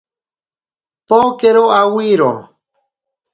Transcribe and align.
Pokero 1.07 1.63
awiro. 1.81 2.31